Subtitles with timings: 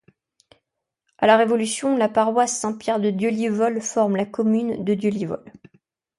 [1.19, 5.45] À la Révolution, la paroisse Saint-Pierre de Dieulivol forme la commune de Dieulivol.